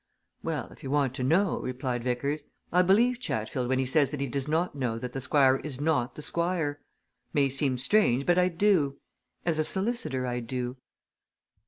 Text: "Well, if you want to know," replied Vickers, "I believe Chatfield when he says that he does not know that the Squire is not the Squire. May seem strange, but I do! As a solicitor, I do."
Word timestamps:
"Well, 0.41 0.67
if 0.71 0.81
you 0.81 0.89
want 0.89 1.13
to 1.13 1.23
know," 1.23 1.59
replied 1.59 2.03
Vickers, 2.03 2.45
"I 2.73 2.81
believe 2.81 3.19
Chatfield 3.19 3.69
when 3.69 3.77
he 3.77 3.85
says 3.85 4.09
that 4.09 4.19
he 4.19 4.25
does 4.27 4.47
not 4.47 4.73
know 4.73 4.97
that 4.97 5.13
the 5.13 5.21
Squire 5.21 5.57
is 5.57 5.79
not 5.79 6.15
the 6.15 6.23
Squire. 6.23 6.81
May 7.33 7.49
seem 7.49 7.77
strange, 7.77 8.25
but 8.25 8.39
I 8.39 8.49
do! 8.49 8.97
As 9.45 9.59
a 9.59 9.63
solicitor, 9.63 10.25
I 10.25 10.39
do." 10.39 10.77